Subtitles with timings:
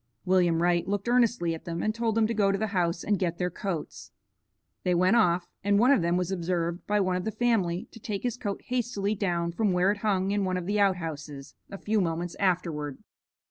[0.25, 3.19] William Wright looked earnestly at them and told them to go to the house and
[3.19, 4.11] get their coats.
[4.83, 7.99] They went off, and one of them was observed by one of the family to
[7.99, 11.77] take his coat hastily down from where it hung in one of the outhouses, a
[11.77, 12.97] few moments afterward.